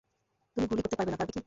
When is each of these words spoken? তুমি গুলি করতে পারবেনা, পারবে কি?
তুমি 0.57 0.65
গুলি 0.67 0.81
করতে 0.81 0.97
পারবেনা, 0.97 1.17
পারবে 1.17 1.31
কি? 1.31 1.39